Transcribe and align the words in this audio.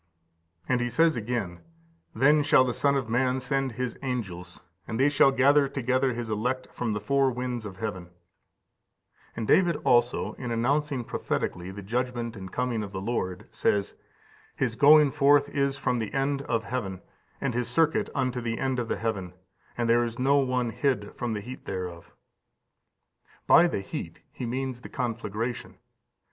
And 0.67 0.81
He 0.81 0.89
says 0.89 1.15
again, 1.15 1.59
"Then 2.15 2.41
shall 2.41 2.63
the 2.63 2.73
Son 2.73 2.95
of 2.97 3.07
man 3.07 3.39
send 3.39 3.73
His 3.73 3.99
angels, 4.01 4.63
and 4.87 4.99
they 4.99 5.09
shall 5.09 5.29
gather 5.31 5.67
together 5.67 6.13
His 6.15 6.27
elect 6.27 6.69
from 6.73 6.93
the 6.93 6.99
four 6.99 7.29
winds 7.29 7.67
of 7.67 7.77
heaven."15501550 7.77 8.03
Matt. 8.15 8.55
xxiv. 8.55 9.33
31. 9.33 9.33
And 9.35 9.47
David 9.47 9.75
also, 9.85 10.33
in 10.33 10.49
announcing 10.49 11.03
prophetically 11.03 11.69
the 11.69 11.83
judgment 11.83 12.35
and 12.35 12.51
coming 12.51 12.81
of 12.81 12.91
the 12.91 12.99
Lord, 12.99 13.45
says, 13.51 13.93
"His 14.55 14.75
going 14.75 15.11
forth 15.11 15.49
is 15.49 15.77
from 15.77 15.99
the 15.99 16.11
end 16.15 16.41
of 16.49 16.63
the 16.63 16.69
heaven, 16.69 17.01
and 17.39 17.53
His 17.53 17.67
circuit 17.67 18.09
unto 18.15 18.41
the 18.41 18.57
end 18.57 18.79
of 18.79 18.87
the 18.87 18.97
heaven: 18.97 19.33
and 19.77 19.87
there 19.87 20.03
is 20.03 20.17
no 20.17 20.37
one 20.37 20.71
hid 20.71 21.13
from 21.15 21.33
the 21.33 21.41
heat 21.41 21.65
thereof."15511551 21.65 22.13
Ps. 22.41 22.97
xix. 22.97 23.31
6. 23.33 23.45
By 23.45 23.67
the 23.67 23.81
heat 23.81 24.21
he 24.31 24.47
means 24.47 24.81
the 24.81 24.89
conflagration. 24.89 25.77